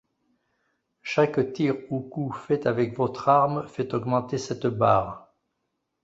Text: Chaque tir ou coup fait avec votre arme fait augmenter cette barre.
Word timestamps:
Chaque 1.03 1.53
tir 1.53 1.77
ou 1.91 1.99
coup 1.99 2.31
fait 2.31 2.65
avec 2.65 2.97
votre 2.97 3.29
arme 3.29 3.67
fait 3.67 3.93
augmenter 3.93 4.39
cette 4.39 4.65
barre. 4.65 5.31